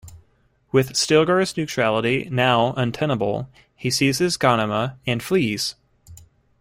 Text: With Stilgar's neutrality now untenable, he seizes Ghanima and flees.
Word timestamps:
With 0.71 0.93
Stilgar's 0.95 1.55
neutrality 1.55 2.27
now 2.31 2.73
untenable, 2.73 3.51
he 3.75 3.91
seizes 3.91 4.35
Ghanima 4.35 4.97
and 5.05 5.21
flees. 5.21 5.75